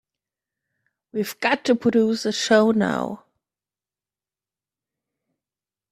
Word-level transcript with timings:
We've 1.13 1.39
got 1.39 1.63
to 1.65 1.75
produce 1.75 2.25
a 2.25 2.31
show 2.31 2.71
now. 2.71 3.25